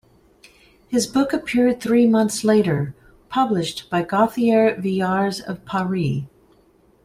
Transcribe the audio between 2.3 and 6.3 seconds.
later, published by Gauthier-Villars of Paris.